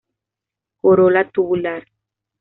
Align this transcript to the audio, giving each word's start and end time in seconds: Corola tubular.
Corola 0.81 1.21
tubular. 1.33 1.83